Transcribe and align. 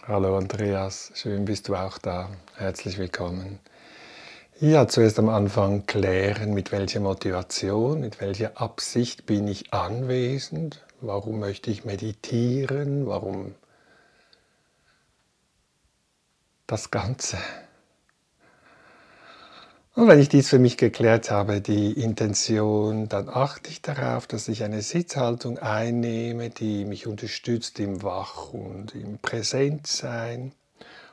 Hallo 0.09 0.39
Andreas, 0.39 1.13
schön 1.15 1.45
bist 1.45 1.69
du 1.69 1.75
auch 1.75 1.99
da. 1.99 2.31
Herzlich 2.57 2.97
willkommen. 2.97 3.59
Ja, 4.59 4.89
zuerst 4.89 5.19
am 5.19 5.29
Anfang 5.29 5.85
klären, 5.85 6.55
mit 6.55 6.73
welcher 6.73 7.01
Motivation, 7.01 8.01
mit 8.01 8.19
welcher 8.19 8.59
Absicht 8.59 9.27
bin 9.27 9.47
ich 9.47 9.75
anwesend, 9.75 10.83
warum 11.03 11.39
möchte 11.39 11.71
ich 11.71 11.85
meditieren, 11.85 13.07
warum 13.07 13.55
das 16.67 16.91
Ganze. 16.91 17.37
Und 19.95 20.07
wenn 20.07 20.21
ich 20.21 20.29
dies 20.29 20.49
für 20.49 20.61
mich 20.61 20.77
geklärt 20.77 21.31
habe, 21.31 21.61
die 21.61 21.93
Intention, 21.93 23.09
dann 23.09 23.29
achte 23.29 23.71
ich 23.71 23.83
darauf, 23.83 24.27
dass 24.29 24.47
ich 24.47 24.63
eine 24.63 24.83
Sitzhaltung 24.83 25.59
einnehme, 25.59 26.49
die 26.49 26.85
mich 26.85 27.09
unterstützt 27.09 27.81
im 27.81 28.03
Wach- 28.03 28.53
und 28.53 28.95
im 28.95 29.19
Präsentsein. 29.19 30.53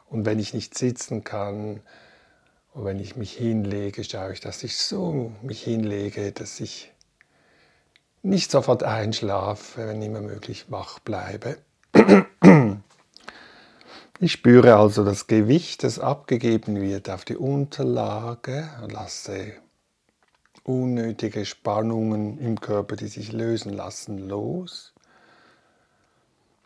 Und 0.10 0.26
wenn 0.26 0.38
ich 0.38 0.54
nicht 0.54 0.78
sitzen 0.78 1.24
kann, 1.24 1.82
und 2.78 2.86
wenn 2.86 3.00
ich 3.00 3.16
mich 3.16 3.34
hinlege, 3.34 4.04
schaue 4.04 4.34
ich, 4.34 4.40
dass 4.40 4.64
ich 4.64 4.78
so 4.78 5.32
mich 5.42 5.64
hinlege, 5.64 6.32
dass 6.32 6.60
ich 6.60 6.92
nicht 8.22 8.52
sofort 8.52 8.84
einschlafe, 8.84 9.88
wenn 9.88 10.04
immer 10.04 10.22
möglich 10.22 10.66
wach 10.70 11.00
bleibe. 11.00 11.58
Ich 14.20 14.32
spüre 14.32 14.78
also 14.78 15.04
das 15.04 15.28
Gewicht, 15.28 15.84
das 15.84 16.00
abgegeben 16.00 16.82
wird 16.82 17.08
auf 17.08 17.24
die 17.24 17.38
Unterlage, 17.38 18.68
lasse 18.90 19.54
unnötige 20.64 21.46
Spannungen 21.46 22.40
im 22.40 22.60
Körper, 22.60 22.96
die 22.96 23.08
sich 23.08 23.32
lösen 23.32 23.72
lassen, 23.72 24.28
los. 24.28 24.94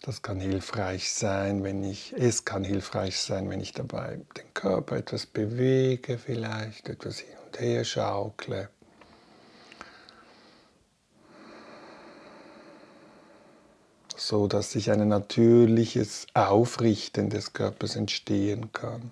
Das 0.01 0.21
kann 0.21 0.39
hilfreich 0.39 1.11
sein, 1.11 1.63
wenn 1.63 1.83
ich, 1.83 2.13
es 2.17 2.45
kann 2.45 2.63
hilfreich 2.63 3.19
sein, 3.19 3.49
wenn 3.49 3.59
ich 3.59 3.73
dabei 3.73 4.21
den 4.37 4.53
Körper 4.53 4.95
etwas 4.95 5.25
bewege, 5.25 6.17
vielleicht 6.17 6.89
etwas 6.89 7.19
hin 7.19 7.35
und 7.45 7.59
her 7.59 7.83
schaukle. 7.83 8.69
So 14.21 14.47
dass 14.47 14.71
sich 14.71 14.91
ein 14.91 15.07
natürliches 15.07 16.27
Aufrichten 16.33 17.29
des 17.29 17.53
Körpers 17.53 17.95
entstehen 17.95 18.71
kann. 18.71 19.11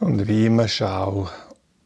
Und 0.00 0.26
wie 0.26 0.46
immer 0.46 0.66
schau, 0.66 1.30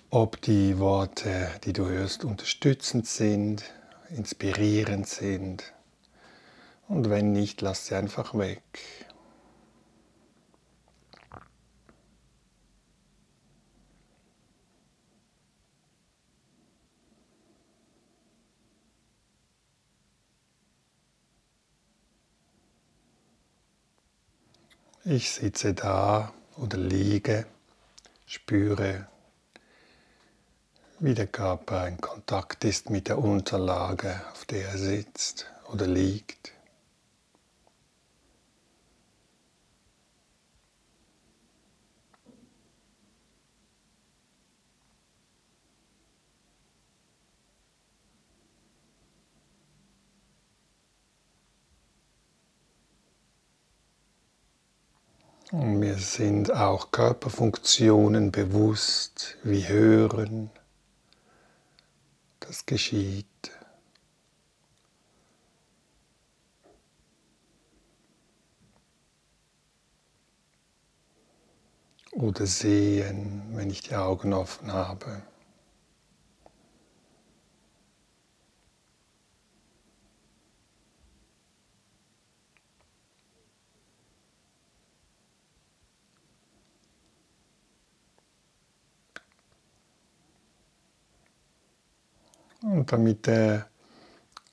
ob 0.08 0.40
die 0.40 0.78
Worte, 0.78 1.50
die 1.64 1.74
du 1.74 1.86
hörst, 1.86 2.24
unterstützend 2.24 3.06
sind, 3.06 3.62
inspirierend 4.08 5.06
sind. 5.06 5.74
Und 6.88 7.10
wenn 7.10 7.32
nicht, 7.32 7.60
lass 7.60 7.86
sie 7.86 7.94
einfach 7.96 8.34
weg. 8.34 8.62
Ich 25.04 25.30
sitze 25.30 25.74
da 25.74 26.32
oder 26.56 26.78
liege, 26.78 27.46
spüre, 28.28 29.08
wie 30.98 31.14
der 31.14 31.28
Körper 31.28 31.88
in 31.88 31.98
Kontakt 31.98 32.62
ist 32.64 32.90
mit 32.90 33.08
der 33.08 33.18
Unterlage, 33.18 34.20
auf 34.32 34.44
der 34.44 34.68
er 34.68 34.76
sitzt 34.78 35.50
oder 35.72 35.86
liegt. 35.86 36.52
Und 55.50 55.78
mir 55.78 55.96
sind 55.96 56.52
auch 56.52 56.90
Körperfunktionen 56.90 58.30
bewusst, 58.30 59.38
wie 59.42 59.66
Hören, 59.66 60.50
das 62.40 62.66
geschieht. 62.66 63.26
Oder 72.12 72.46
sehen, 72.46 73.42
wenn 73.54 73.70
ich 73.70 73.80
die 73.80 73.94
Augen 73.94 74.34
offen 74.34 74.72
habe. 74.72 75.22
Und 92.62 92.92
damit 92.92 93.26
der 93.26 93.68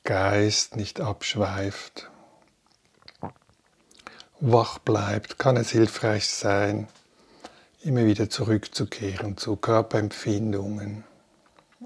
Geist 0.03 0.75
nicht 0.75 1.01
abschweift, 1.01 2.11
wach 4.39 4.77
bleibt, 4.79 5.39
kann 5.39 5.57
es 5.57 5.71
hilfreich 5.71 6.27
sein, 6.27 6.87
immer 7.81 8.05
wieder 8.05 8.29
zurückzukehren 8.29 9.37
zu 9.37 9.55
Körperempfindungen. 9.55 11.03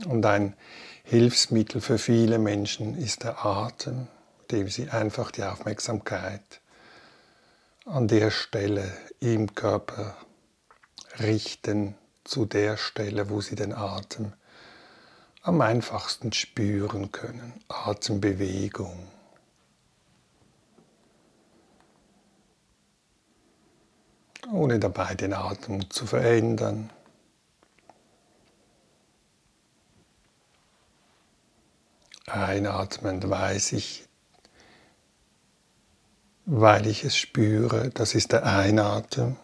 Und 0.06 0.26
ein 0.26 0.56
Hilfsmittel 1.04 1.82
für 1.82 1.98
viele 1.98 2.40
Menschen 2.40 2.98
ist 2.98 3.24
der 3.24 3.46
Atem, 3.46 4.08
dem 4.52 4.68
sie 4.68 4.90
einfach 4.90 5.32
die 5.32 5.44
Aufmerksamkeit 5.44 6.62
an 7.86 8.08
der 8.08 8.30
Stelle 8.30 8.92
im 9.20 9.56
Körper 9.56 10.16
richten, 11.20 11.96
zu 12.24 12.46
der 12.46 12.78
Stelle, 12.78 13.30
wo 13.30 13.42
sie 13.42 13.56
den 13.56 13.74
Atem 13.74 14.34
am 15.42 15.62
einfachsten 15.62 16.32
spüren 16.34 17.12
können. 17.12 17.54
Atembewegung. 17.68 19.08
Ohne 24.52 24.80
dabei 24.80 25.16
den 25.16 25.34
Atem 25.34 25.90
zu 25.90 26.08
verändern. 26.08 26.90
Einatmend 32.26 33.30
weiß 33.30 33.74
ich, 33.74 34.08
weil 36.46 36.88
ich 36.88 37.04
es 37.04 37.16
spüre, 37.16 37.90
das 37.90 38.16
ist 38.16 38.32
der 38.32 38.46
Einatmen. 38.46 39.38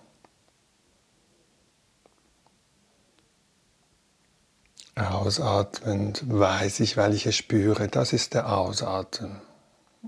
Ausatmend 4.96 6.24
weiß 6.28 6.80
ich, 6.80 6.96
weil 6.96 7.14
ich 7.14 7.26
es 7.26 7.36
spüre, 7.36 7.90
das 7.90 8.14
ist 8.14 8.34
der 8.34 8.52
Ausatmen. 8.58 9.42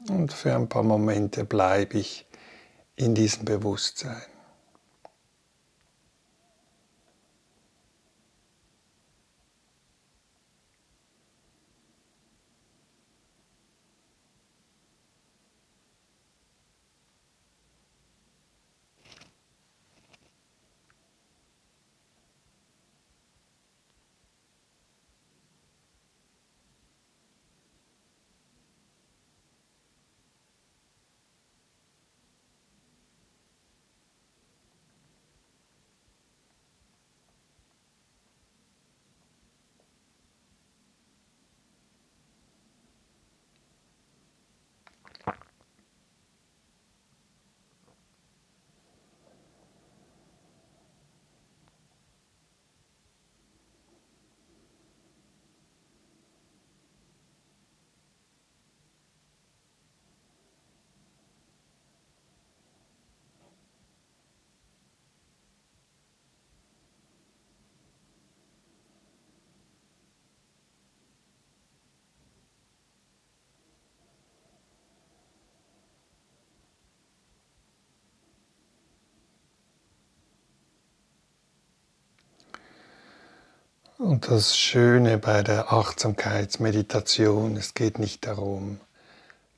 Und 0.10 0.32
für 0.32 0.56
ein 0.56 0.70
paar 0.70 0.84
Momente 0.84 1.44
bleibe 1.44 1.98
ich 1.98 2.26
in 2.96 3.14
diesem 3.14 3.44
Bewusstsein. 3.44 4.22
Und 84.00 84.30
das 84.30 84.56
Schöne 84.56 85.18
bei 85.18 85.42
der 85.42 85.74
Achtsamkeitsmeditation, 85.74 87.58
es 87.58 87.74
geht 87.74 87.98
nicht 87.98 88.28
darum, 88.28 88.80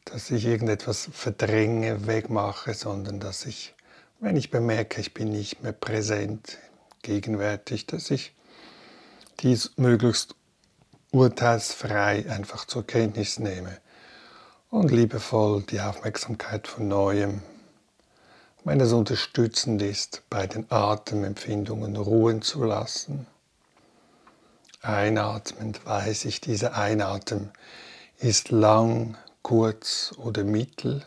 dass 0.05 0.31
ich 0.31 0.46
irgendetwas 0.46 1.10
verdränge, 1.12 2.08
wegmache, 2.08 2.74
sondern 2.74 3.19
dass 3.19 3.46
ich, 3.46 3.75
wenn 4.22 4.38
ich 4.38 4.50
bemerke, 4.50 5.01
ich 5.01 5.13
bin 5.13 5.27
nicht 5.31 5.62
mehr 5.62 5.74
präsent, 5.74 6.58
gegenwärtig, 7.01 7.86
dass 7.86 8.10
ich 8.12 8.34
dies 9.41 9.74
möglichst 9.75 10.36
urteilsfrei 11.12 12.25
einfach 12.29 12.63
zur 12.63 12.88
Kenntnis 12.88 13.39
nehme 13.39 13.75
und 14.69 14.89
liebevoll 14.89 15.63
die 15.63 15.81
Aufmerksamkeit 15.81 16.65
von 16.65 16.88
neuem, 16.88 17.41
wenn 18.63 18.79
es 18.79 18.93
unterstützend 18.93 19.81
ist, 19.81 20.22
bei 20.29 20.48
den 20.48 20.65
Atemempfindungen 20.69 21.98
ruhen 21.98 22.41
zu 22.41 22.63
lassen 22.63 23.27
Einatmend 24.81 25.86
weiß 25.86 26.24
ich, 26.25 26.39
dieser 26.39 26.75
Einatmen 26.75 27.51
ist 28.17 28.50
lang, 28.50 29.17
kurz 29.41 30.13
oder 30.17 30.45
mittel. 30.45 31.05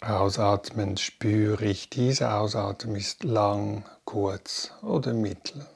Ausatmend 0.00 1.00
spüre 1.00 1.64
ich, 1.64 1.88
dieser 1.88 2.38
Ausatmen 2.38 2.96
ist 2.96 3.24
lang, 3.24 3.84
kurz 4.04 4.72
oder 4.82 5.14
mittel. 5.14 5.66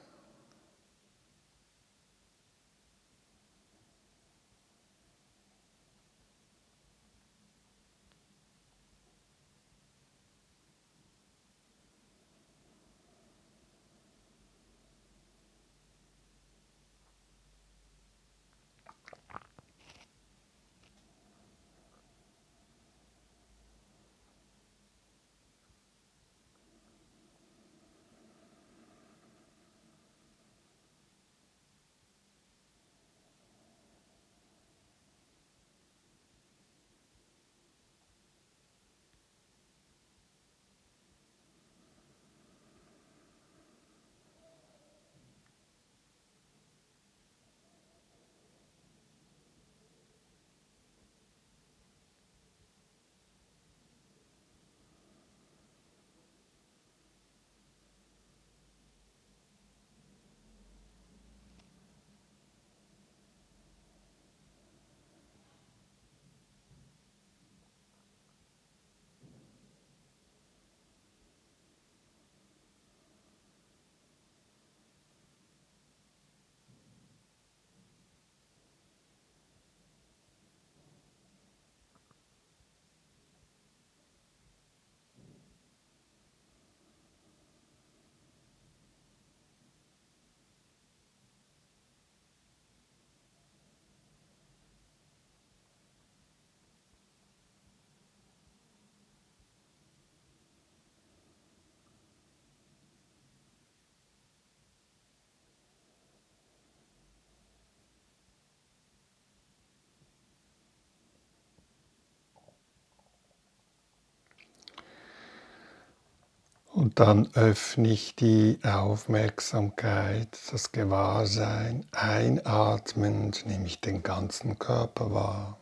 Und 116.83 116.99
dann 116.99 117.29
öffne 117.33 117.87
ich 117.87 118.13
die 118.17 118.59
Aufmerksamkeit, 118.61 120.37
das 120.51 120.73
Gewahrsein. 120.73 121.85
Einatmend 121.93 123.45
nehme 123.45 123.67
ich 123.67 123.79
den 123.79 124.03
ganzen 124.03 124.59
Körper 124.59 125.13
wahr. 125.13 125.57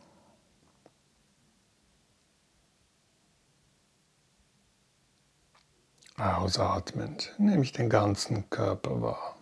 Ausatmend 6.16 7.32
nehme 7.38 7.62
ich 7.62 7.70
den 7.70 7.88
ganzen 7.88 8.50
Körper 8.50 9.00
wahr. 9.00 9.36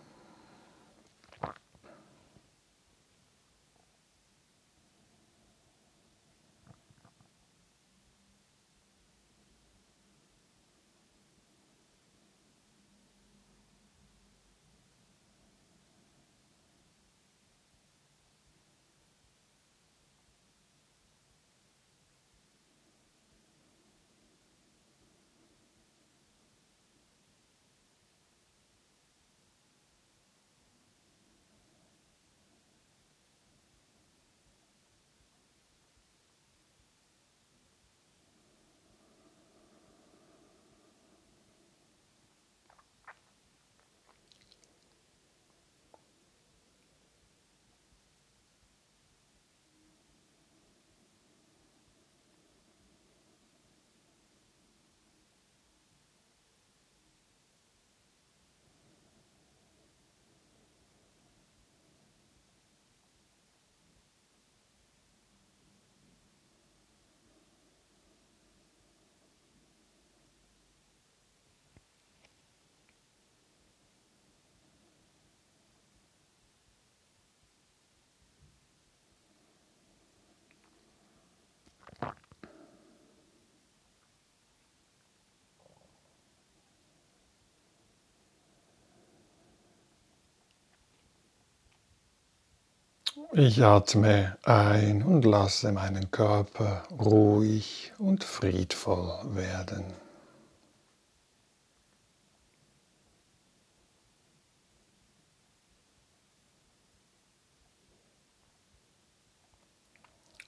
Ich 93.33 93.63
atme 93.63 94.37
ein 94.43 95.03
und 95.03 95.23
lasse 95.23 95.71
meinen 95.71 96.11
Körper 96.11 96.83
ruhig 96.91 97.93
und 97.97 98.23
friedvoll 98.23 99.19
werden. 99.35 99.85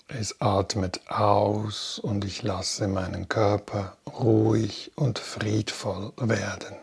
Es 0.07 0.41
atmet 0.41 1.01
aus 1.09 1.99
und 1.99 2.23
ich 2.25 2.43
lasse 2.43 2.87
meinen 2.87 3.29
Körper 3.29 3.97
ruhig 4.05 4.91
und 4.95 5.17
friedvoll 5.19 6.11
werden. 6.17 6.82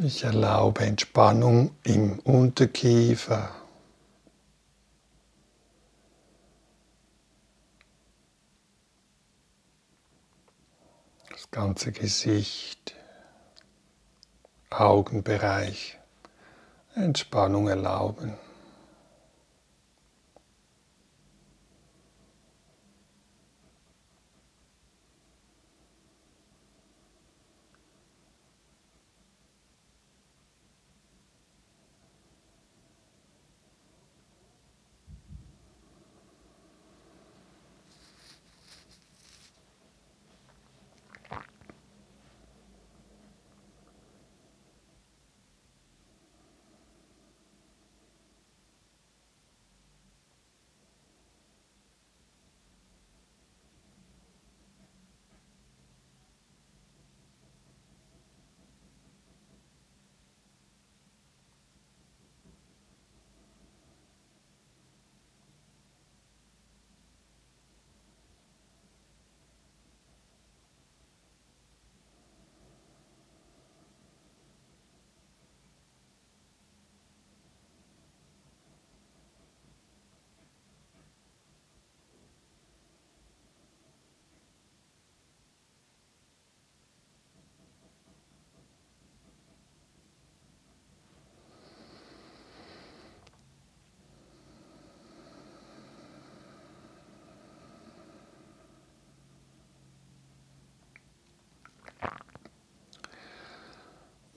Ich 0.00 0.22
erlaube 0.22 0.84
Entspannung 0.84 1.72
im 1.82 2.20
Unterkiefer. 2.20 3.50
Das 11.30 11.50
ganze 11.50 11.90
Gesicht, 11.90 12.94
Augenbereich, 14.70 15.98
Entspannung 16.94 17.66
erlauben. 17.66 18.34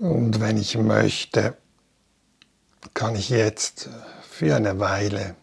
Und 0.01 0.41
wenn 0.41 0.57
ich 0.57 0.75
möchte, 0.79 1.55
kann 2.95 3.15
ich 3.15 3.29
jetzt 3.29 3.87
für 4.23 4.55
eine 4.55 4.79
Weile 4.79 5.35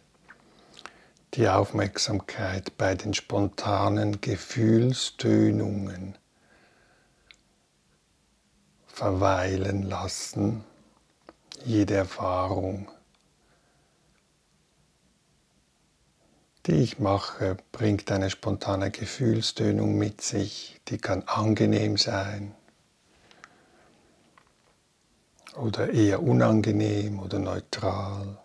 die 1.34 1.48
Aufmerksamkeit 1.48 2.76
bei 2.76 2.96
den 2.96 3.14
spontanen 3.14 4.20
Gefühlstönungen 4.20 6.18
verweilen 8.88 9.84
lassen. 9.84 10.64
Jede 11.64 11.94
Erfahrung, 11.94 12.90
die 16.66 16.82
ich 16.82 16.98
mache, 16.98 17.58
bringt 17.70 18.10
eine 18.10 18.28
spontane 18.28 18.90
Gefühlstönung 18.90 19.96
mit 19.96 20.20
sich, 20.20 20.80
die 20.88 20.98
kann 20.98 21.22
angenehm 21.28 21.96
sein 21.96 22.56
oder 25.58 25.92
eher 25.92 26.22
unangenehm 26.22 27.20
oder 27.20 27.38
neutral. 27.38 28.38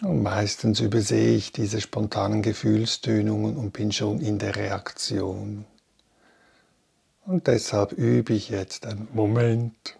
Und 0.00 0.22
meistens 0.22 0.80
übersehe 0.80 1.36
ich 1.36 1.52
diese 1.52 1.80
spontanen 1.80 2.42
Gefühlstönungen 2.42 3.56
und 3.56 3.72
bin 3.72 3.90
schon 3.90 4.20
in 4.20 4.38
der 4.38 4.54
Reaktion. 4.54 5.64
Und 7.26 7.46
deshalb 7.46 7.92
übe 7.92 8.32
ich 8.32 8.48
jetzt 8.48 8.86
einen 8.86 9.08
Moment 9.12 9.98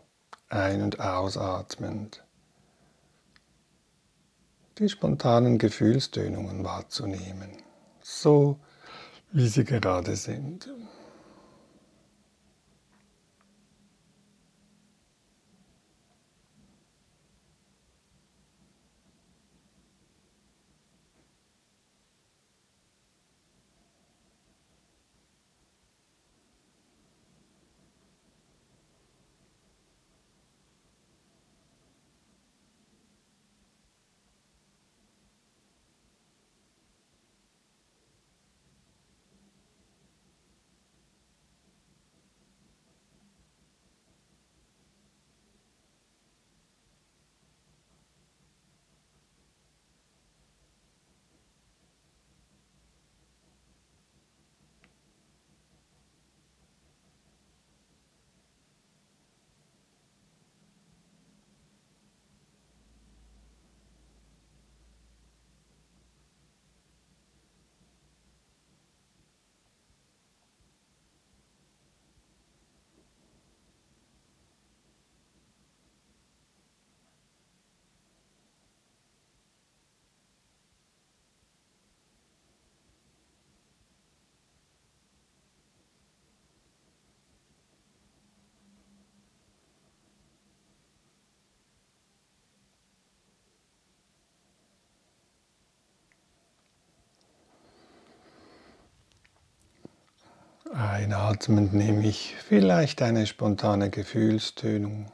ein- 0.48 0.82
und 0.82 1.00
ausatmend 1.00 2.22
die 4.78 4.88
spontanen 4.88 5.58
Gefühlstönungen 5.58 6.64
wahrzunehmen, 6.64 7.50
so 8.00 8.60
wie 9.32 9.48
sie 9.48 9.64
gerade 9.64 10.14
sind. 10.16 10.70
Einatmend 100.74 101.72
nehme 101.72 102.06
ich 102.06 102.36
vielleicht 102.36 103.00
eine 103.00 103.26
spontane 103.26 103.88
Gefühlstönung 103.88 105.10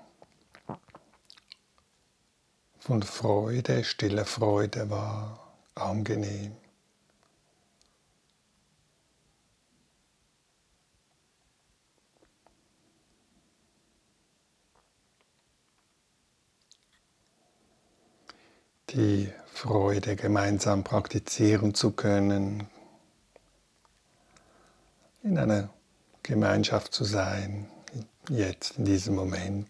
von 2.81 3.03
Freude, 3.05 3.85
stiller 3.85 4.25
Freude 4.25 4.91
wahr, 4.91 5.55
angenehm. 5.77 6.57
Die 18.91 19.33
Freude 19.47 20.17
gemeinsam 20.17 20.83
praktizieren 20.83 21.75
zu 21.75 21.93
können, 21.93 22.69
in 25.25 25.39
einer 25.39 25.71
Gemeinschaft 26.23 26.93
zu 26.93 27.05
sein, 27.05 27.67
jetzt 28.29 28.79
in 28.79 28.85
diesem 28.85 29.15
Moment. 29.15 29.67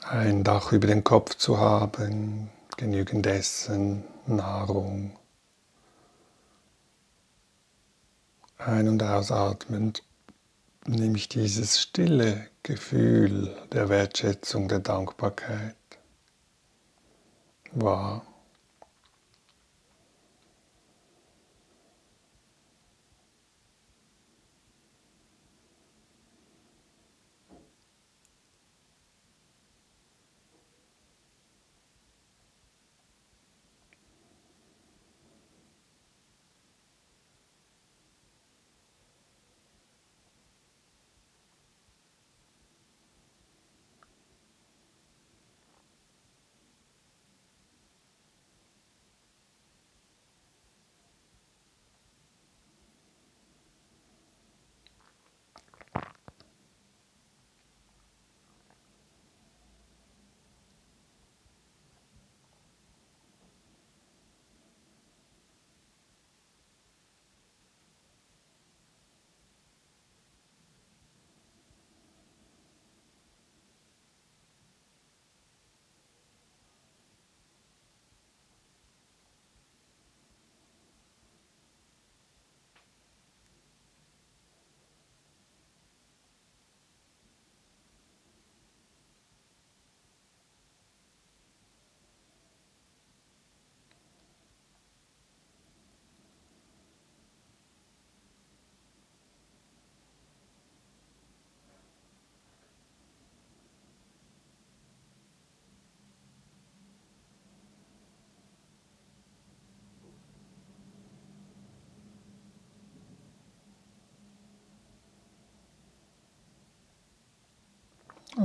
Ein 0.00 0.42
Dach 0.42 0.72
über 0.72 0.86
den 0.86 1.04
Kopf 1.04 1.34
zu 1.34 1.58
haben, 1.58 2.50
genügend 2.78 3.26
Essen, 3.26 4.04
Nahrung. 4.26 5.18
Ein- 8.58 8.88
und 8.88 9.02
ausatmend 9.02 10.02
nehme 10.86 11.16
ich 11.16 11.28
dieses 11.28 11.80
stille 11.80 12.48
Gefühl 12.62 13.56
der 13.72 13.88
Wertschätzung, 13.88 14.68
der 14.68 14.80
Dankbarkeit 14.80 15.76
wahr. 17.72 18.26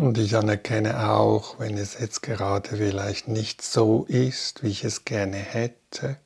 Und 0.04 0.18
ich 0.18 0.36
anerkenne 0.36 1.10
auch, 1.12 1.60
wenn 1.60 1.78
es 1.78 1.98
jetzt 1.98 2.22
gerade 2.22 2.76
vielleicht 2.76 3.30
nicht 3.30 3.62
so 3.62 4.04
ist, 4.04 4.62
wie 4.62 4.68
ich 4.68 4.84
es 4.84 5.06
gerne 5.06 5.38
hätte, 5.38 6.18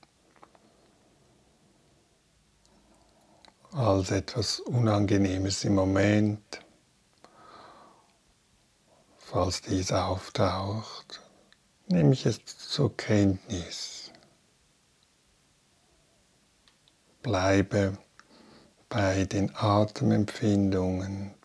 als 3.72 4.10
etwas 4.10 4.62
Unangenehmes 4.62 5.64
im 5.64 5.76
Moment. 5.76 6.42
falls 9.18 9.62
dies 9.62 9.92
auftaucht, 9.92 11.22
nehme 11.86 12.14
ich 12.14 12.26
es 12.26 12.44
zur 12.46 12.98
Kenntnis. 12.98 14.12
Bleibe 17.22 18.00
bei 18.90 19.26
den 19.26 19.56
Atemempfindungen, 19.56 21.37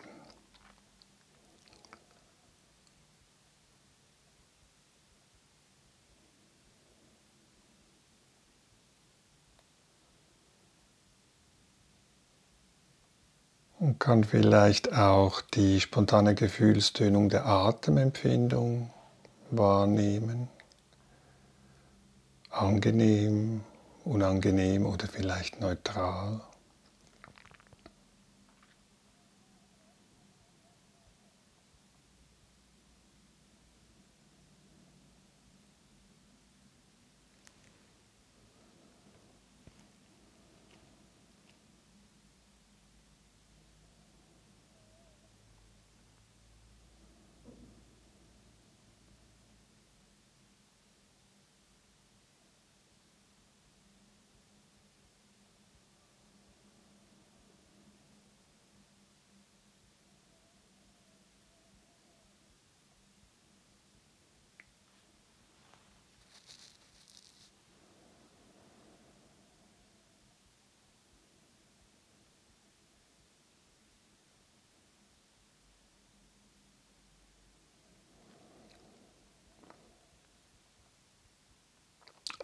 und 13.82 13.98
kann 13.98 14.22
vielleicht 14.22 14.92
auch 14.92 15.40
die 15.40 15.80
spontane 15.80 16.36
Gefühlstönung 16.36 17.28
der 17.28 17.46
Atemempfindung 17.46 18.90
wahrnehmen. 19.50 20.46
Angenehm, 22.48 23.62
unangenehm 24.04 24.86
oder 24.86 25.08
vielleicht 25.08 25.60
neutral. 25.60 26.42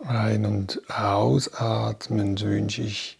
Ein- 0.08 0.46
und 0.46 0.80
ausatmen 0.88 2.40
wünsche 2.40 2.80
ich 2.80 3.18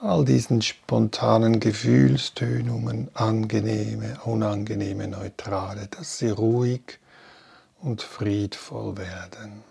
all 0.00 0.24
diesen 0.24 0.60
spontanen 0.60 1.60
Gefühlstönungen, 1.60 3.08
angenehme, 3.14 4.18
unangenehme, 4.24 5.06
neutrale, 5.06 5.86
dass 5.86 6.18
sie 6.18 6.30
ruhig 6.30 6.98
und 7.80 8.02
friedvoll 8.02 8.96
werden. 8.96 9.62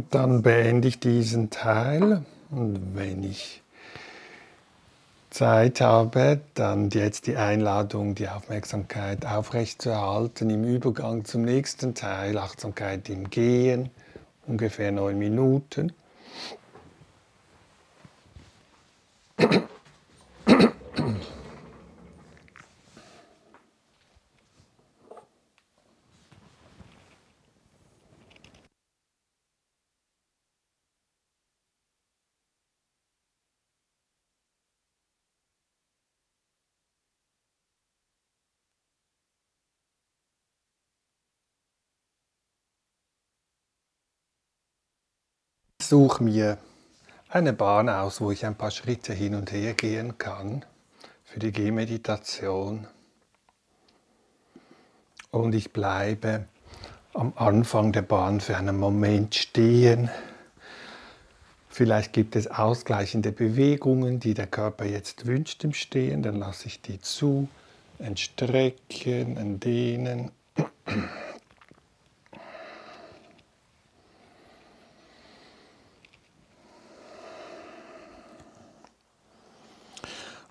Und 0.00 0.14
dann 0.14 0.40
beende 0.40 0.88
ich 0.88 0.98
diesen 0.98 1.50
Teil 1.50 2.22
und 2.50 2.94
wenn 2.94 3.22
ich 3.22 3.62
Zeit 5.28 5.82
habe, 5.82 6.40
dann 6.54 6.88
jetzt 6.88 7.26
die 7.26 7.36
Einladung, 7.36 8.14
die 8.14 8.26
Aufmerksamkeit 8.26 9.26
aufrechtzuerhalten 9.26 10.48
im 10.48 10.64
Übergang 10.64 11.26
zum 11.26 11.42
nächsten 11.42 11.94
Teil, 11.94 12.38
Achtsamkeit 12.38 13.10
im 13.10 13.28
Gehen, 13.28 13.90
ungefähr 14.46 14.90
neun 14.90 15.18
Minuten. 15.18 15.92
Suche 45.90 46.22
mir 46.22 46.56
eine 47.28 47.52
Bahn 47.52 47.88
aus, 47.88 48.20
wo 48.20 48.30
ich 48.30 48.46
ein 48.46 48.54
paar 48.54 48.70
Schritte 48.70 49.12
hin 49.12 49.34
und 49.34 49.50
her 49.50 49.74
gehen 49.74 50.18
kann 50.18 50.64
für 51.24 51.40
die 51.40 51.50
Gehmeditation. 51.50 52.86
Und 55.32 55.52
ich 55.52 55.72
bleibe 55.72 56.44
am 57.12 57.32
Anfang 57.34 57.90
der 57.90 58.02
Bahn 58.02 58.40
für 58.40 58.56
einen 58.56 58.76
Moment 58.76 59.34
stehen. 59.34 60.10
Vielleicht 61.68 62.12
gibt 62.12 62.36
es 62.36 62.46
ausgleichende 62.46 63.32
Bewegungen, 63.32 64.20
die 64.20 64.34
der 64.34 64.46
Körper 64.46 64.84
jetzt 64.84 65.26
wünscht 65.26 65.64
im 65.64 65.72
Stehen. 65.72 66.22
Dann 66.22 66.36
lasse 66.36 66.68
ich 66.68 66.80
die 66.80 67.00
zu. 67.00 67.48
Ein 67.98 68.16
Strecken, 68.16 69.58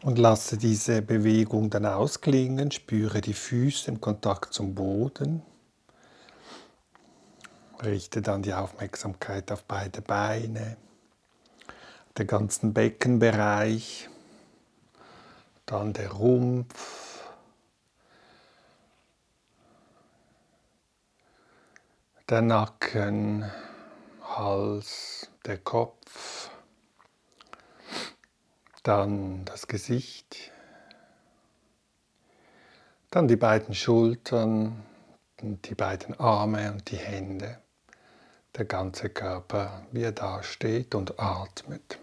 und 0.10 0.18
lasse 0.18 0.58
diese 0.58 1.04
Bewegung 1.04 1.70
dann 1.70 1.86
ausklingen, 1.86 2.72
spüre 2.72 3.22
die 3.22 3.36
Füße 3.36 3.92
im 3.92 4.02
Kontakt 4.02 4.56
zum 4.56 4.74
Boden, 4.74 5.44
Richte 7.84 8.24
dann 8.24 8.42
die 8.42 8.56
Aufmerksamkeit 8.56 9.52
auf 9.52 9.64
beide 9.66 10.02
Beine, 10.02 10.78
den 12.18 12.26
ganzen 12.26 12.74
Beckenbereich, 12.74 14.10
dann 15.68 15.94
der 15.94 16.12
Rumpf, 16.12 17.24
der 22.28 22.42
Nacken, 22.42 23.46
Hals, 24.24 25.30
der 25.46 25.60
Kopf, 25.60 26.39
dann 28.90 29.46
das 29.46 29.68
Gesicht, 29.68 30.52
dann 33.12 33.28
die 33.28 33.36
beiden 33.36 33.76
Schultern, 33.76 34.84
die 35.40 35.76
beiden 35.76 36.20
Arme 36.20 36.72
und 36.72 36.90
die 36.90 36.98
Hände 36.98 37.60
der 38.58 38.66
ganze 38.66 39.10
Körper, 39.10 39.84
wie 39.92 40.02
er 40.02 40.12
da 40.12 40.42
steht 40.42 40.96
und 40.96 41.20
atmet. 41.20 42.00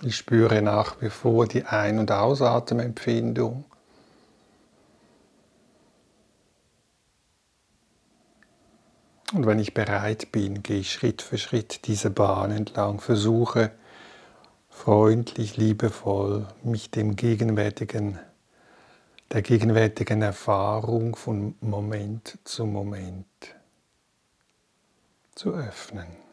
Ich 0.00 0.16
spüre 0.16 0.62
nach 0.62 1.02
wie 1.02 1.10
vor 1.10 1.46
die 1.46 1.64
Ein- 1.64 1.98
und 1.98 2.10
Ausatmempfindung. 2.10 3.66
Und 9.32 9.46
wenn 9.46 9.58
ich 9.58 9.74
bereit 9.74 10.30
bin, 10.32 10.62
gehe 10.62 10.80
ich 10.80 10.92
Schritt 10.92 11.22
für 11.22 11.38
Schritt 11.38 11.86
diese 11.86 12.10
Bahn 12.10 12.50
entlang, 12.50 13.00
versuche 13.00 13.72
freundlich, 14.68 15.56
liebevoll 15.56 16.46
mich 16.62 16.90
dem 16.90 17.16
gegenwärtigen 17.16 18.18
der 19.34 19.42
gegenwärtigen 19.42 20.22
Erfahrung 20.22 21.16
von 21.16 21.56
Moment 21.60 22.38
zu 22.44 22.66
Moment 22.66 23.26
zu 25.34 25.52
öffnen. 25.52 26.23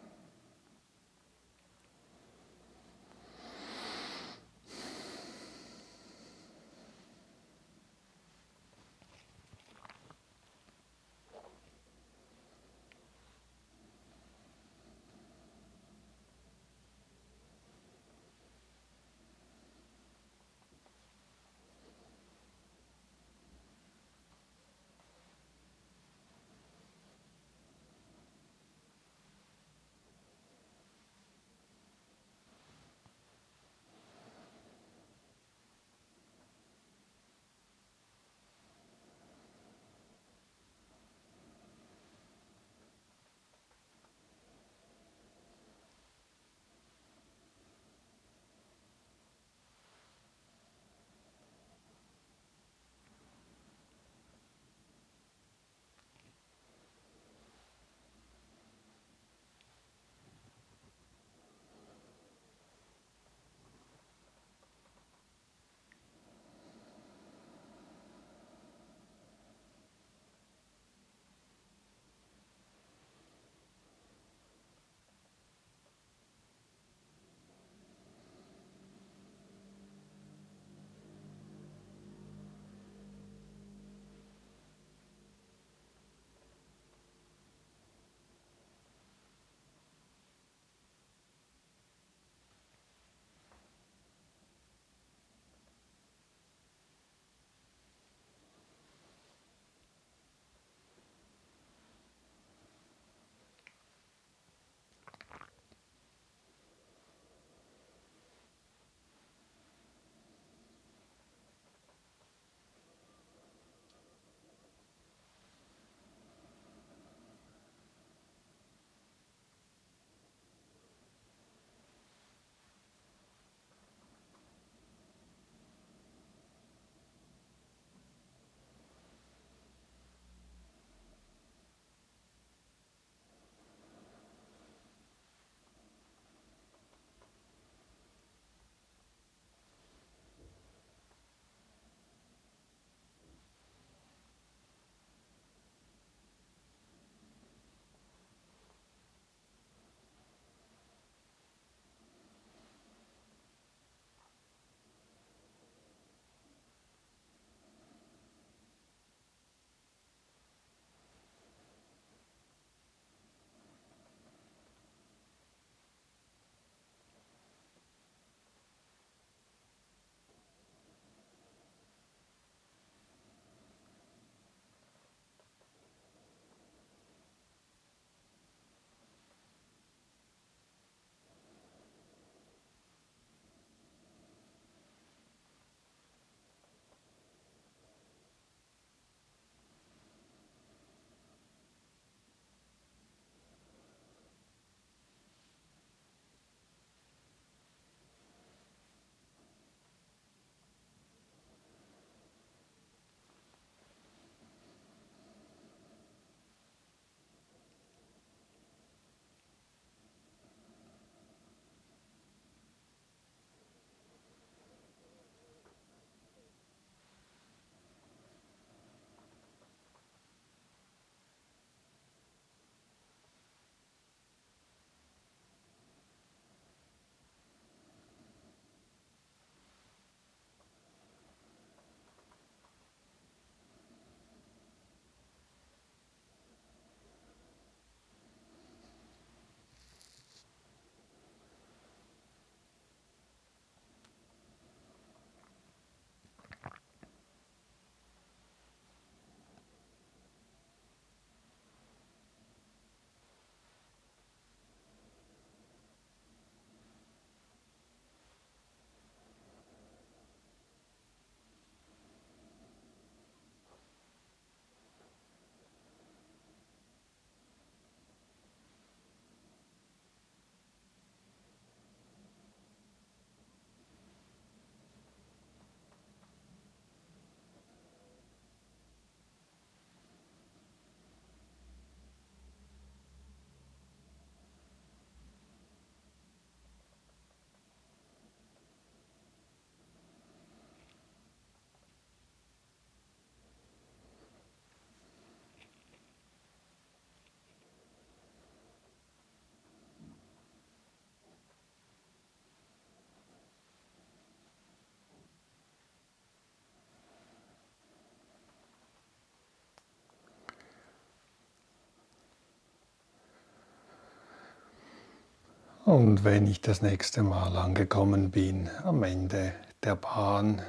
Und 315.92 316.24
wenn 316.24 316.48
ich 316.48 316.62
das 316.62 316.82
nächste 316.82 317.22
Mal 317.22 317.58
angekommen 317.58 318.32
bin, 318.32 318.70
am 318.86 319.04
Ende 319.04 319.52
der 319.84 319.96
Bahn, 319.96 320.62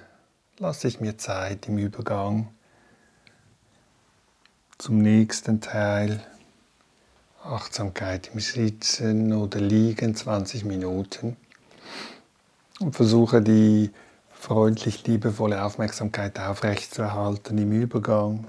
lasse 0.59 0.89
ich 0.89 0.99
mir 0.99 1.17
Zeit 1.17 1.69
im 1.69 1.79
Übergang 1.79 2.49
zum 4.79 4.99
nächsten 4.99 5.61
Teil. 5.61 6.21
Achtsamkeit 7.45 8.33
im 8.35 8.41
Sitzen 8.41 9.33
oder 9.33 9.61
Liegen 9.61 10.17
20 10.17 10.65
Minuten 10.65 11.37
und 12.81 12.97
versuche 12.97 13.43
die 13.43 13.93
freundlich 14.33 15.07
liebevolle 15.07 15.65
Aufmerksamkeit 15.65 16.41
aufrechtzuerhalten 16.41 17.59
im 17.59 17.71
Übergang. 17.71 18.45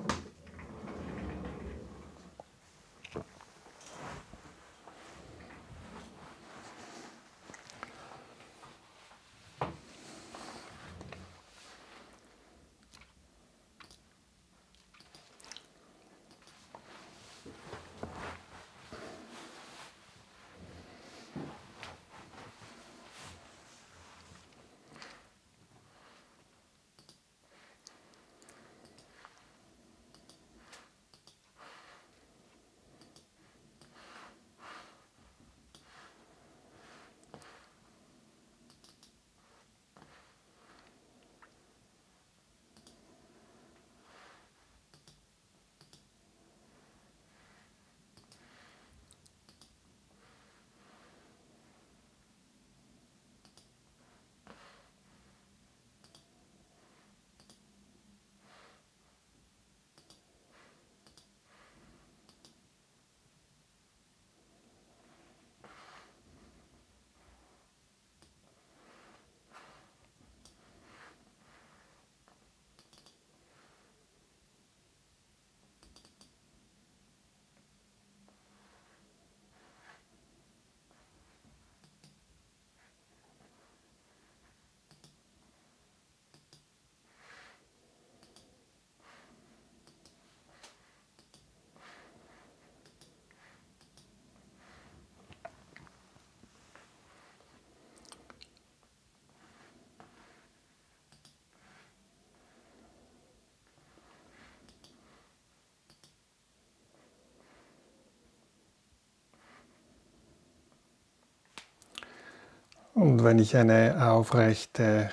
Und 112.94 113.24
wenn 113.24 113.40
ich 113.40 113.56
eine 113.56 114.08
aufrechte 114.08 115.10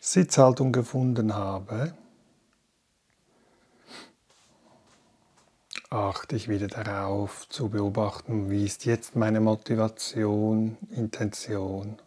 Sitzhaltung 0.00 0.70
gefunden 0.70 1.34
habe, 1.34 1.92
achte 5.90 6.36
ich 6.36 6.48
wieder 6.48 6.68
darauf 6.68 7.48
zu 7.48 7.68
beobachten, 7.68 8.50
wie 8.50 8.64
ist 8.64 8.84
jetzt 8.84 9.16
meine 9.16 9.40
Motivation, 9.40 10.76
Intention. 10.90 11.98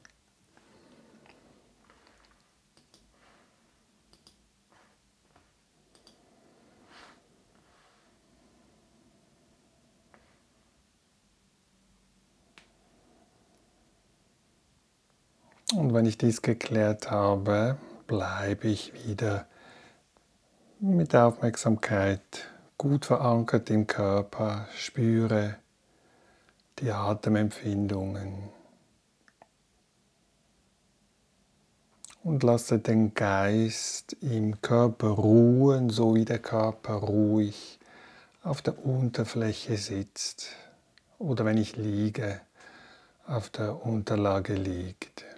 Und 15.73 15.93
wenn 15.93 16.05
ich 16.05 16.17
dies 16.17 16.41
geklärt 16.41 17.11
habe, 17.11 17.77
bleibe 18.05 18.67
ich 18.67 18.93
wieder 19.05 19.45
mit 20.81 21.13
der 21.13 21.27
Aufmerksamkeit 21.27 22.19
gut 22.77 23.05
verankert 23.05 23.69
im 23.69 23.87
Körper, 23.87 24.67
spüre 24.75 25.55
die 26.79 26.91
Atemempfindungen 26.91 28.49
und 32.23 32.43
lasse 32.43 32.79
den 32.79 33.13
Geist 33.13 34.17
im 34.19 34.59
Körper 34.61 35.07
ruhen, 35.07 35.89
so 35.89 36.15
wie 36.15 36.25
der 36.25 36.39
Körper 36.39 36.95
ruhig 36.95 37.79
auf 38.43 38.61
der 38.61 38.83
Unterfläche 38.85 39.77
sitzt 39.77 40.47
oder 41.17 41.45
wenn 41.45 41.57
ich 41.57 41.77
liege, 41.77 42.41
auf 43.25 43.49
der 43.49 43.85
Unterlage 43.85 44.55
liegt. 44.55 45.30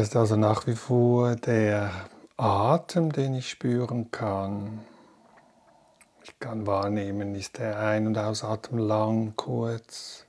Ist 0.00 0.16
also 0.16 0.36
nach 0.36 0.66
wie 0.66 0.74
vor 0.74 1.36
der 1.36 1.90
Atem, 2.38 3.12
den 3.12 3.34
ich 3.34 3.50
spüren 3.50 4.10
kann. 4.10 4.80
Ich 6.24 6.38
kann 6.40 6.66
wahrnehmen, 6.66 7.34
ist 7.34 7.58
der 7.58 7.78
Ein- 7.78 8.06
und 8.06 8.16
Ausatmen 8.16 8.80
lang, 8.80 9.34
kurz. 9.36 10.24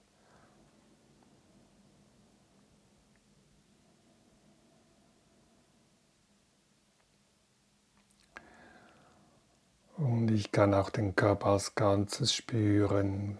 Und 9.97 10.29
ich 10.29 10.51
kann 10.51 10.73
auch 10.73 10.89
den 10.89 11.15
Körper 11.15 11.47
als 11.47 11.73
Ganzes 11.73 12.33
spüren, 12.33 13.37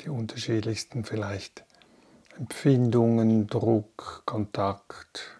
die 0.00 0.08
unterschiedlichsten 0.08 1.04
vielleicht 1.04 1.64
Empfindungen, 2.38 3.46
Druck, 3.46 4.22
Kontakt, 4.24 5.39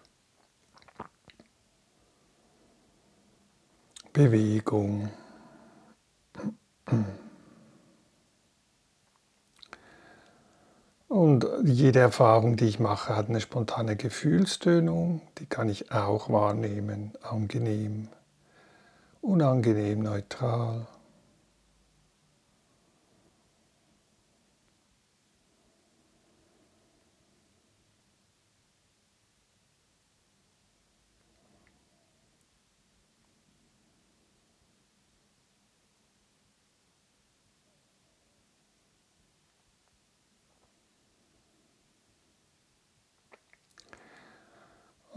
Bewegung. 4.13 5.09
Und 11.07 11.45
jede 11.63 11.99
Erfahrung, 11.99 12.55
die 12.55 12.65
ich 12.65 12.79
mache, 12.79 13.15
hat 13.15 13.29
eine 13.29 13.41
spontane 13.41 13.95
Gefühlstönung, 13.95 15.21
die 15.37 15.45
kann 15.45 15.69
ich 15.69 15.91
auch 15.91 16.29
wahrnehmen, 16.29 17.13
angenehm, 17.21 18.07
unangenehm, 19.21 19.99
neutral. 19.99 20.87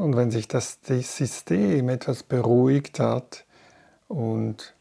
Und 0.04 0.16
wenn 0.16 0.30
sich 0.30 0.48
das, 0.48 0.80
System 0.86 1.88
etwas 1.88 2.24
beruhigt 2.24 3.00
hat 3.00 3.46
und 4.06 4.74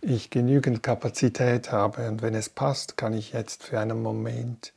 ich 0.00 0.30
genügend 0.30 0.84
Kapazität 0.84 1.72
habe 1.72 2.08
und 2.08 2.22
wenn 2.22 2.36
es 2.36 2.48
passt, 2.48 2.96
kann 2.96 3.12
ich 3.12 3.32
jetzt 3.32 3.64
für 3.64 3.80
einen 3.80 4.00
Moment 4.00 4.72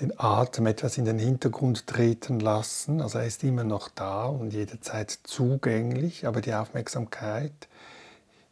den 0.00 0.18
Atem 0.18 0.64
etwas 0.64 0.96
in 0.96 1.04
den 1.04 1.18
Hintergrund 1.18 1.86
treten 1.86 2.40
lassen. 2.40 3.02
Also 3.02 3.18
er 3.18 3.26
ist 3.26 3.44
immer 3.44 3.64
noch 3.64 3.90
da 3.90 4.24
und 4.24 4.54
jederzeit 4.54 5.10
zugänglich, 5.10 6.26
aber 6.26 6.40
die 6.40 6.54
Aufmerksamkeit 6.54 7.68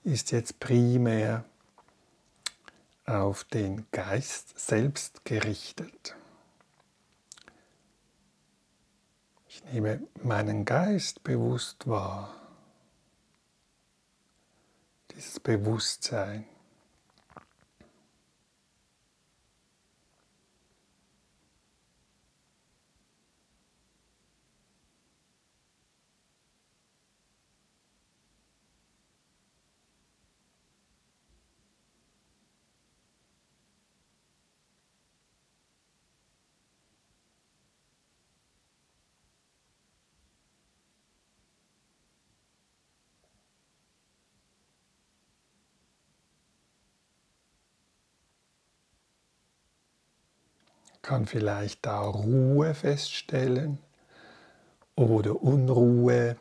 ist 0.05 0.31
jetzt 0.31 0.61
primär 0.61 1.43
auf 3.07 3.45
den 3.45 3.87
Geist 3.93 4.61
selbst 4.61 5.25
gerichtet. 5.25 6.17
Ich 9.55 9.63
nehme 9.65 10.01
meinen 10.23 10.65
Geist 10.65 11.23
bewusst 11.25 11.87
wahr. 11.87 12.35
Dieses 15.11 15.39
Bewusstsein. 15.41 16.47
Kann 51.13 51.27
vielleicht 51.27 51.85
da 51.85 52.01
Ruhe 52.01 52.73
feststellen 52.73 53.77
oder 54.97 55.43
Unruhe. 55.43 56.37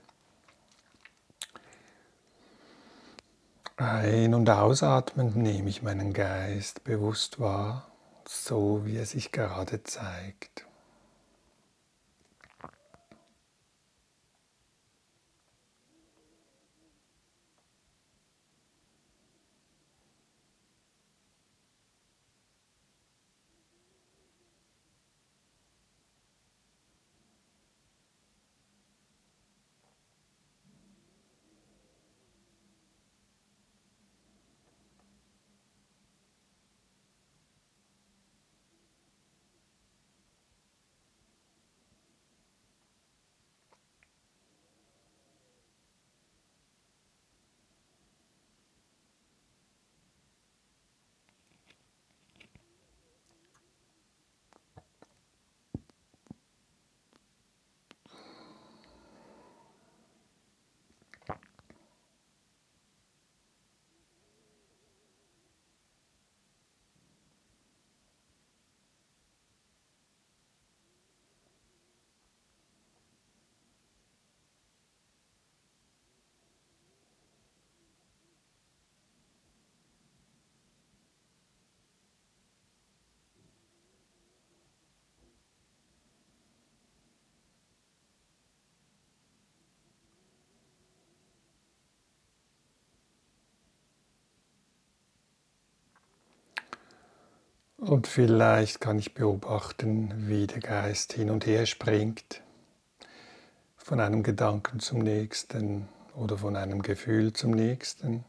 Ein- 3.75 4.33
und 4.33 4.49
ausatmend 4.49 5.35
nehme 5.35 5.67
ich 5.67 5.81
meinen 5.81 6.13
Geist 6.13 6.85
bewusst 6.85 7.37
wahr, 7.41 7.91
so 8.25 8.85
wie 8.85 8.95
er 8.95 9.05
sich 9.05 9.33
gerade 9.33 9.83
zeigt. 9.83 10.65
Und 97.81 98.05
vielleicht 98.05 98.79
kann 98.79 98.99
ich 98.99 99.15
beobachten, 99.15 100.13
wie 100.27 100.45
der 100.45 100.59
Geist 100.59 101.13
hin 101.13 101.31
und 101.31 101.47
her 101.47 101.65
springt, 101.65 102.43
von 103.75 103.99
einem 103.99 104.21
Gedanken 104.21 104.79
zum 104.79 104.99
nächsten 104.99 105.89
oder 106.13 106.37
von 106.37 106.55
einem 106.55 106.83
Gefühl 106.83 107.33
zum 107.33 107.49
nächsten. 107.49 108.23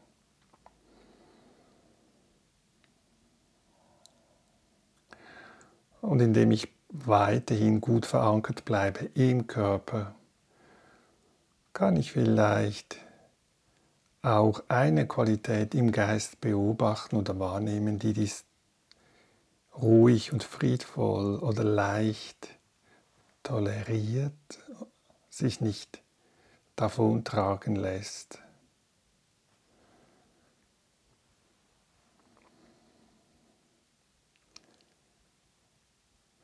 Und 6.01 6.19
indem 6.19 6.49
ich 6.49 6.73
weiterhin 6.89 7.79
gut 7.79 8.07
verankert 8.07 8.65
bleibe 8.65 9.11
im 9.13 9.45
Körper, 9.45 10.15
kann 11.73 11.95
ich 11.95 12.11
vielleicht 12.11 12.97
auch 14.23 14.63
eine 14.67 15.07
Qualität 15.07 15.75
im 15.75 15.91
Geist 15.91 16.41
beobachten 16.41 17.17
oder 17.17 17.37
wahrnehmen, 17.37 17.99
die 17.99 18.13
dies 18.13 18.45
ruhig 19.75 20.31
und 20.31 20.43
friedvoll 20.43 21.39
oder 21.39 21.63
leicht 21.63 22.49
toleriert, 23.43 24.33
sich 25.29 25.61
nicht 25.61 26.01
davontragen 26.75 27.75
lässt. 27.75 28.39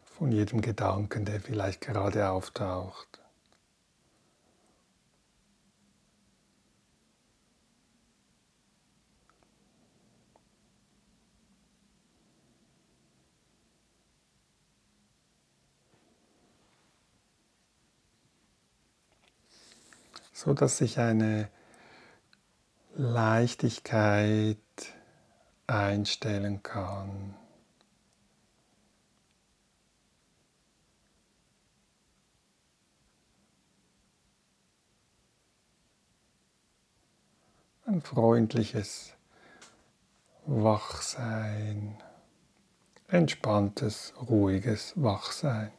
Von 0.03 0.31
jedem 0.33 0.59
Gedanken, 0.59 1.23
der 1.23 1.39
vielleicht 1.39 1.79
gerade 1.79 2.29
auftaucht. 2.29 3.21
So 20.39 20.53
dass 20.53 20.77
sich 20.77 20.99
eine 20.99 21.49
Leichtigkeit 22.95 24.57
einstellen 25.67 26.63
kann. 26.63 27.35
Ein 37.85 38.01
freundliches 38.01 39.15
Wachsein, 40.45 41.97
entspanntes, 43.09 44.13
ruhiges 44.29 44.93
Wachsein. 44.95 45.73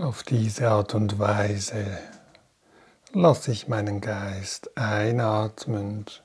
Auf 0.00 0.22
diese 0.22 0.70
Art 0.70 0.94
und 0.94 1.18
Weise 1.18 1.98
lasse 3.12 3.52
ich 3.52 3.68
meinen 3.68 4.00
Geist 4.00 4.74
einatmend 4.74 6.24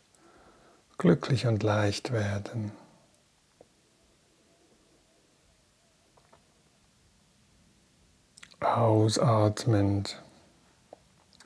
glücklich 0.97 1.47
und 1.47 1.63
leicht 1.63 2.13
werden. 2.13 2.71
Ausatmend 8.61 10.23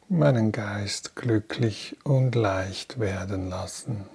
meinen 0.07 0.51
Geist 0.51 1.15
glücklich 1.15 1.97
und 2.03 2.35
leicht 2.35 2.99
werden 2.99 3.49
lassen. 3.49 4.05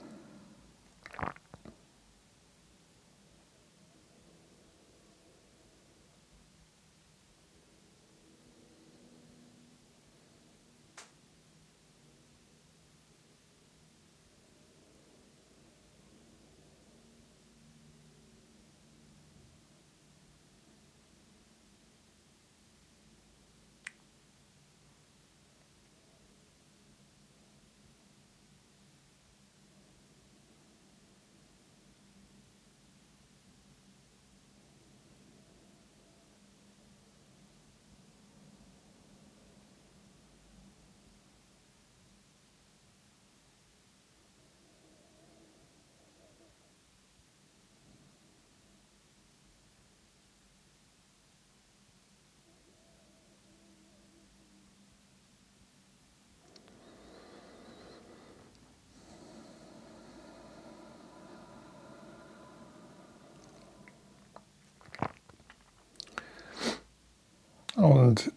Und 68.06 68.30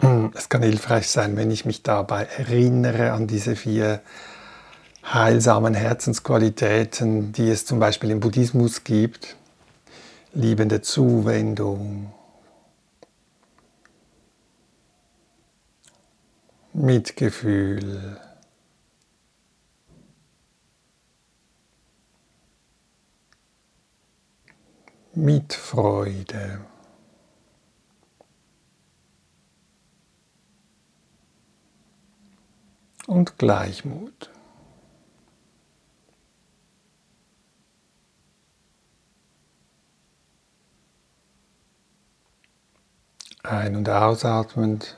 hm, 0.00 0.32
es 0.34 0.50
kann 0.50 0.62
hilfreich 0.62 1.08
sein, 1.08 1.38
wenn 1.38 1.50
ich 1.50 1.64
mich 1.64 1.82
dabei 1.82 2.24
erinnere 2.24 3.12
an 3.12 3.26
diese 3.26 3.56
vier 3.56 4.02
heilsamen 5.02 5.72
Herzensqualitäten, 5.72 7.32
die 7.32 7.48
es 7.48 7.64
zum 7.64 7.78
Beispiel 7.78 8.10
im 8.10 8.20
Buddhismus 8.20 8.84
gibt. 8.84 9.36
Liebende 10.34 10.82
Zuwendung, 10.82 12.12
Mitgefühl, 16.74 18.20
Mitfreude. 25.14 26.73
Und 33.06 33.38
Gleichmut. 33.38 34.30
Ein- 43.42 43.76
und 43.76 43.88
ausatmend 43.90 44.96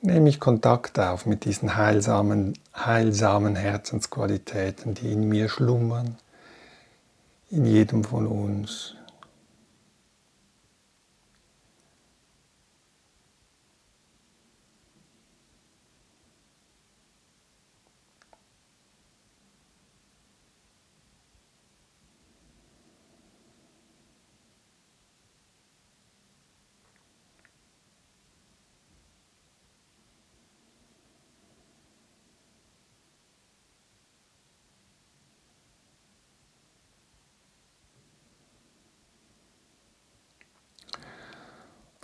nehme 0.00 0.28
ich 0.28 0.40
Kontakt 0.40 0.98
auf 0.98 1.26
mit 1.26 1.44
diesen 1.44 1.76
heilsamen, 1.76 2.54
heilsamen 2.74 3.56
Herzensqualitäten, 3.56 4.94
die 4.94 5.12
in 5.12 5.28
mir 5.28 5.48
schlummern, 5.48 6.16
in 7.50 7.66
jedem 7.66 8.04
von 8.04 8.26
uns. 8.26 8.96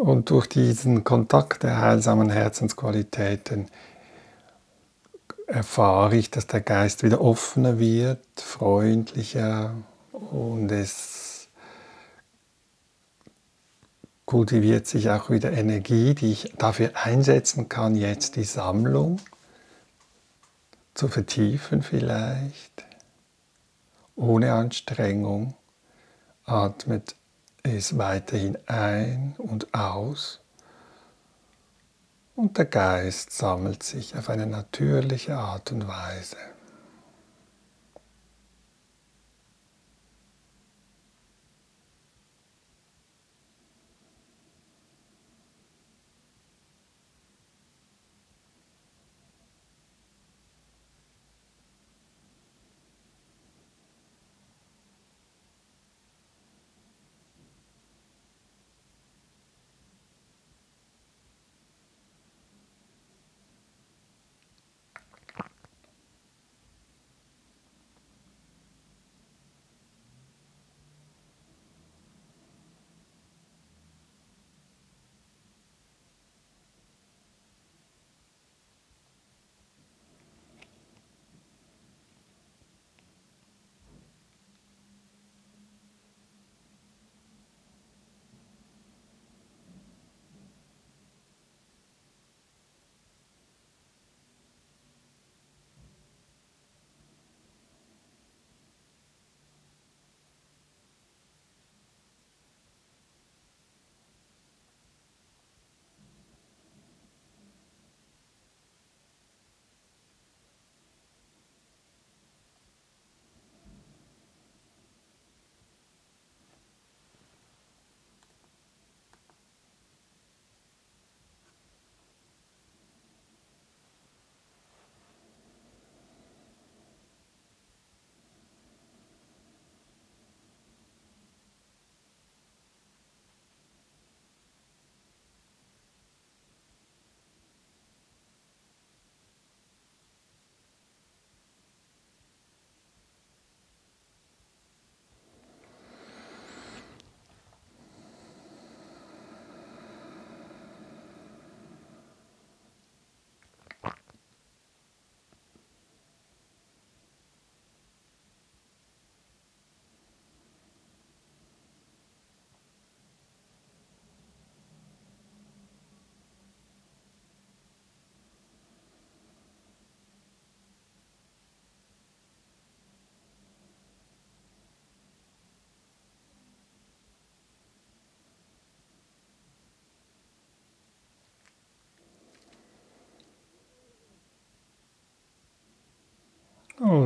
Und 0.00 0.30
durch 0.30 0.46
diesen 0.46 1.04
Kontakt 1.04 1.62
der 1.62 1.78
heilsamen 1.78 2.30
Herzensqualitäten 2.30 3.66
erfahre 5.46 6.16
ich, 6.16 6.30
dass 6.30 6.46
der 6.46 6.62
Geist 6.62 7.02
wieder 7.02 7.20
offener 7.20 7.78
wird, 7.78 8.24
freundlicher 8.34 9.74
und 10.12 10.72
es 10.72 11.48
kultiviert 14.24 14.86
sich 14.86 15.10
auch 15.10 15.28
wieder 15.28 15.52
Energie, 15.52 16.14
die 16.14 16.32
ich 16.32 16.54
dafür 16.56 16.92
einsetzen 16.94 17.68
kann, 17.68 17.94
jetzt 17.94 18.36
die 18.36 18.44
Sammlung 18.44 19.20
zu 20.94 21.08
vertiefen 21.08 21.82
vielleicht, 21.82 22.86
ohne 24.16 24.54
Anstrengung. 24.54 25.52
Atmet 26.46 27.16
es 27.62 27.98
weiterhin 27.98 28.58
ein 28.66 29.34
und 29.38 29.74
aus 29.74 30.40
und 32.34 32.56
der 32.56 32.64
Geist 32.64 33.32
sammelt 33.32 33.82
sich 33.82 34.16
auf 34.16 34.30
eine 34.30 34.46
natürliche 34.46 35.36
Art 35.36 35.72
und 35.72 35.86
Weise. 35.86 36.36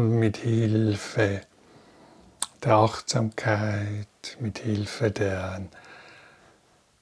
Mit 0.04 0.36
Hilfe 0.36 1.40
der 2.62 2.74
Achtsamkeit, 2.74 4.36
mit 4.38 4.58
Hilfe 4.58 5.10
der 5.10 5.62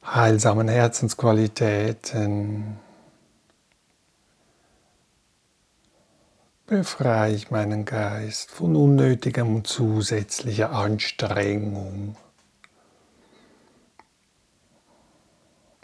heilsamen 0.04 0.68
Herzensqualitäten 0.68 2.78
befreie 6.66 7.34
ich 7.34 7.50
meinen 7.50 7.84
Geist 7.84 8.52
von 8.52 8.76
unnötiger 8.76 9.44
und 9.44 9.66
zusätzlicher 9.66 10.70
Anstrengung. 10.70 12.14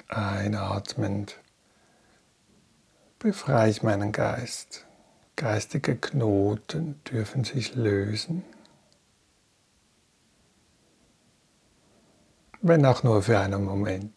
Einatmend 0.06 1.36
befreie 3.18 3.70
ich 3.70 3.82
meinen 3.82 4.12
Geist. 4.12 4.84
Geistige 5.38 5.94
Knoten 5.94 7.00
dürfen 7.04 7.44
sich 7.44 7.76
lösen, 7.76 8.42
wenn 12.60 12.84
auch 12.84 13.04
nur 13.04 13.22
für 13.22 13.38
einen 13.38 13.62
Moment. 13.62 14.16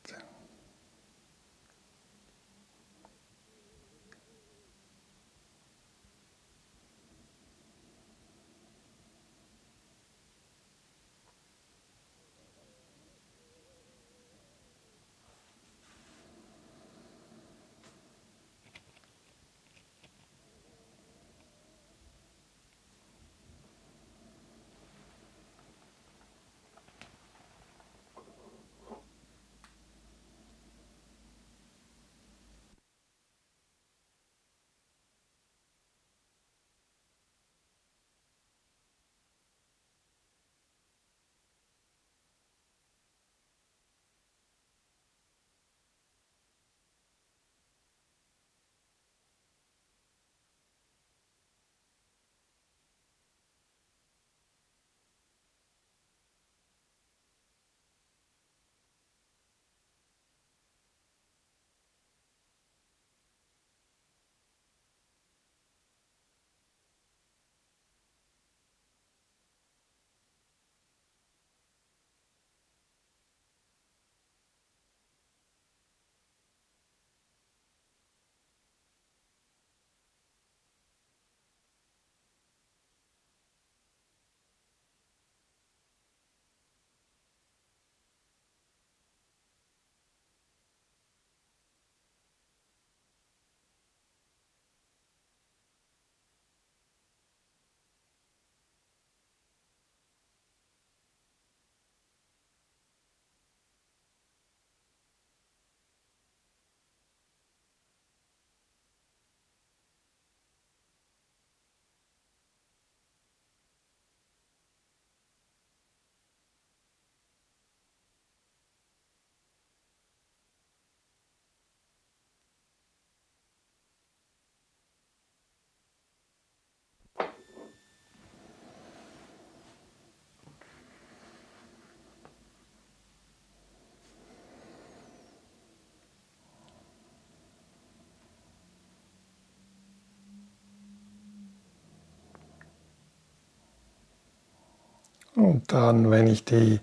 Und 145.41 145.73
dann, 145.73 146.11
wenn 146.11 146.27
ich 146.27 146.45
die 146.45 146.79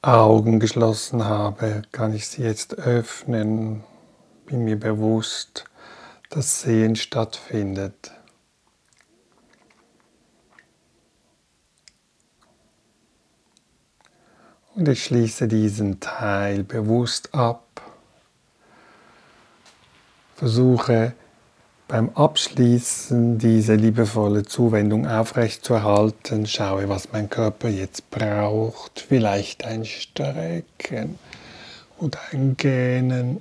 Augen 0.00 0.60
geschlossen 0.60 1.24
habe, 1.24 1.82
kann 1.90 2.14
ich 2.14 2.28
sie 2.28 2.44
jetzt 2.44 2.78
öffnen, 2.78 3.82
bin 4.44 4.64
mir 4.64 4.78
bewusst, 4.78 5.64
dass 6.30 6.60
Sehen 6.60 6.94
stattfindet. 6.94 8.12
Und 14.76 14.86
ich 14.86 15.02
schließe 15.02 15.48
diesen 15.48 15.98
Teil 15.98 16.62
bewusst 16.62 17.34
ab. 17.34 17.82
Versuche 20.36 21.12
beim 21.88 22.10
Abschließen 22.14 23.38
diese 23.38 23.74
liebevolle 23.74 24.44
Zuwendung 24.44 25.06
aufrechtzuerhalten. 25.06 26.46
Schaue, 26.46 26.88
was 26.88 27.12
mein 27.12 27.30
Körper 27.30 27.68
jetzt 27.68 28.10
braucht. 28.10 29.04
Vielleicht 29.08 29.64
ein 29.64 29.84
Strecken 29.84 31.18
oder 31.98 32.18
ein 32.32 32.56
Gähnen. 32.56 33.40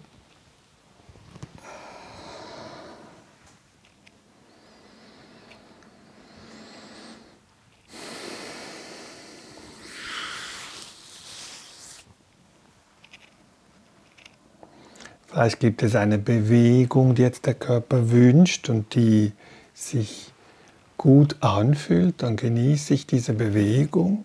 Vielleicht 15.36 15.60
gibt 15.60 15.84
es 15.84 15.98
eine 15.98 16.18
Bewegung, 16.18 17.14
die 17.14 17.24
jetzt 17.24 17.46
der 17.46 17.56
Körper 17.56 18.10
wünscht 18.10 18.70
und 18.70 18.96
die 18.96 19.34
sich 19.74 20.32
gut 20.96 21.36
anfühlt, 21.42 22.24
dann 22.24 22.38
genieße 22.38 22.94
ich 22.94 23.06
diese 23.06 23.34
Bewegung. 23.34 24.24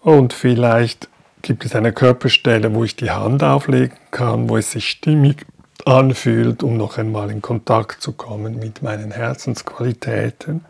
Und 0.00 0.32
vielleicht 0.32 1.11
gibt 1.42 1.64
es 1.64 1.74
eine 1.74 1.92
Körperstelle, 1.92 2.72
wo 2.74 2.84
ich 2.84 2.96
die 2.96 3.10
Hand 3.10 3.42
auflegen 3.42 3.98
kann, 4.10 4.48
wo 4.48 4.56
es 4.56 4.70
sich 4.70 4.88
stimmig 4.88 5.44
anfühlt, 5.84 6.62
um 6.62 6.76
noch 6.76 6.96
einmal 6.96 7.30
in 7.30 7.42
Kontakt 7.42 8.00
zu 8.00 8.12
kommen 8.12 8.58
mit 8.58 8.82
meinen 8.82 9.10
Herzensqualitäten. 9.10 10.64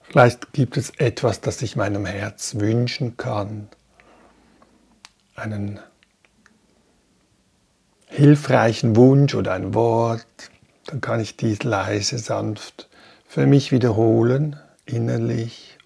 Vielleicht 0.00 0.54
gibt 0.54 0.78
es 0.78 0.90
etwas, 0.96 1.42
das 1.42 1.60
ich 1.60 1.76
meinem 1.76 2.06
Herz 2.06 2.54
wünschen 2.54 3.18
kann, 3.18 3.68
einen 5.36 5.78
hilfreichen 8.06 8.96
Wunsch 8.96 9.34
oder 9.34 9.52
ein 9.52 9.74
Wort, 9.74 10.24
dann 10.86 11.02
kann 11.02 11.20
ich 11.20 11.36
dies 11.36 11.62
leise, 11.62 12.18
sanft 12.18 12.88
für 13.26 13.46
mich 13.46 13.70
wiederholen 13.70 14.56
innerlich. 14.88 15.78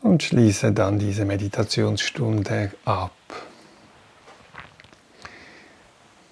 Und 0.00 0.22
schließe 0.22 0.72
dann 0.72 0.98
diese 0.98 1.24
Meditationsstunde 1.24 2.72
ab. 2.84 3.12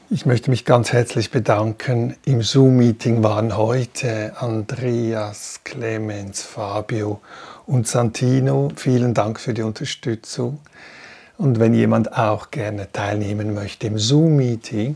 Ich 0.09 0.25
möchte 0.25 0.51
mich 0.51 0.65
ganz 0.65 0.93
herzlich 0.93 1.33
bedanken. 1.33 2.15
Im 2.25 2.41
Zoom-Meeting 2.41 3.25
waren 3.25 3.57
heute 3.57 4.35
Andreas, 4.39 5.63
Clemens, 5.65 6.43
Fabio 6.43 7.21
und 7.67 7.89
Santino. 7.89 8.69
Vielen 8.77 9.15
Dank 9.15 9.41
für 9.41 9.53
die 9.53 9.63
Unterstützung. 9.63 10.61
Und 11.39 11.59
wenn 11.59 11.75
jemand 11.75 12.17
auch 12.17 12.53
gerne 12.53 12.87
teilnehmen 12.93 13.53
möchte 13.53 13.89
im 13.89 13.99
Zoom-Meeting 13.99 14.95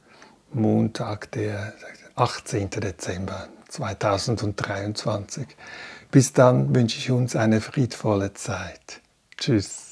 Montag, 0.54 1.32
der 1.32 1.74
18. 2.16 2.70
Dezember 2.72 3.48
2023. 3.70 5.48
Bis 6.12 6.34
dann 6.34 6.76
wünsche 6.76 6.98
ich 6.98 7.10
uns 7.10 7.36
eine 7.36 7.62
friedvolle 7.62 8.34
Zeit. 8.34 9.02
Tschüss. 9.38 9.91